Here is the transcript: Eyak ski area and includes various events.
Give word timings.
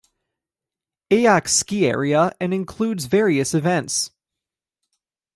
Eyak 1.11 1.47
ski 1.47 1.85
area 1.85 2.31
and 2.39 2.55
includes 2.55 3.05
various 3.05 3.53
events. 3.53 4.09